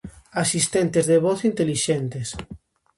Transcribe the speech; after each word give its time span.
Asistentes 0.43 1.05
de 1.11 1.17
voz 1.25 1.39
intelixentes. 1.51 2.27